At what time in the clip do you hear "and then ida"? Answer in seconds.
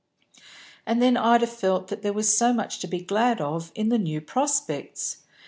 0.83-1.45